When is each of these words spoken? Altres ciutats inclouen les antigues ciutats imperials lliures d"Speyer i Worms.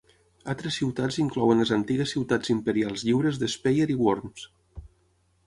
Altres 0.51 0.77
ciutats 0.79 1.19
inclouen 1.23 1.61
les 1.63 1.73
antigues 1.75 2.15
ciutats 2.15 2.53
imperials 2.55 3.05
lliures 3.11 3.39
d"Speyer 3.45 3.87
i 3.99 4.01
Worms. 4.03 4.49